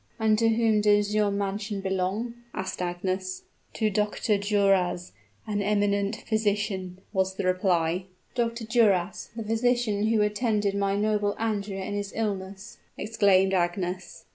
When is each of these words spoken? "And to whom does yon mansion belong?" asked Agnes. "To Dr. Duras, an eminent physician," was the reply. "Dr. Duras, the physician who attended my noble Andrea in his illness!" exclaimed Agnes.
"And 0.17 0.39
to 0.39 0.47
whom 0.49 0.81
does 0.81 1.13
yon 1.13 1.37
mansion 1.37 1.79
belong?" 1.79 2.33
asked 2.55 2.81
Agnes. 2.81 3.43
"To 3.73 3.91
Dr. 3.91 4.39
Duras, 4.39 5.11
an 5.45 5.61
eminent 5.61 6.15
physician," 6.15 6.97
was 7.13 7.35
the 7.35 7.45
reply. 7.45 8.05
"Dr. 8.33 8.65
Duras, 8.65 9.29
the 9.35 9.43
physician 9.43 10.07
who 10.07 10.23
attended 10.23 10.73
my 10.73 10.95
noble 10.95 11.35
Andrea 11.37 11.83
in 11.85 11.93
his 11.93 12.13
illness!" 12.15 12.79
exclaimed 12.97 13.53
Agnes. 13.53 14.25